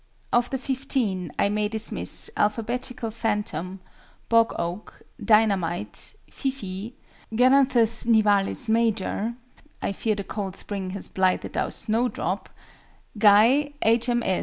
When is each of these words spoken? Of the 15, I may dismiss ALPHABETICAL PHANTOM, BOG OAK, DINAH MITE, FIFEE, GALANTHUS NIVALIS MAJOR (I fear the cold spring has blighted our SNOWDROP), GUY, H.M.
Of 0.33 0.49
the 0.49 0.57
15, 0.57 1.31
I 1.37 1.49
may 1.49 1.67
dismiss 1.67 2.31
ALPHABETICAL 2.35 3.11
PHANTOM, 3.11 3.81
BOG 4.29 4.55
OAK, 4.57 5.03
DINAH 5.23 5.57
MITE, 5.57 6.15
FIFEE, 6.27 6.93
GALANTHUS 7.35 8.07
NIVALIS 8.07 8.67
MAJOR 8.67 9.35
(I 9.83 9.91
fear 9.91 10.15
the 10.15 10.23
cold 10.23 10.55
spring 10.55 10.89
has 10.97 11.07
blighted 11.07 11.55
our 11.55 11.69
SNOWDROP), 11.69 12.49
GUY, 13.19 13.73
H.M. 13.83 14.23